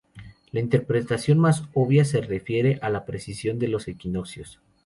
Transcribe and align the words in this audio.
La 0.51 0.59
interpretación 0.59 1.37
más 1.37 1.65
obvia 1.75 2.05
se 2.05 2.21
refiere 2.21 2.79
a 2.81 2.89
la 2.89 3.05
precesión 3.05 3.59
de 3.59 3.67
los 3.67 3.87
equinoccios. 3.87 4.59